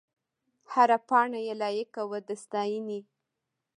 هره 0.73 0.97
پاڼه 1.09 1.39
یې 1.45 1.53
لایق 1.61 1.93
وه 2.09 2.19
د 2.27 2.29
ستاینې. 2.43 2.99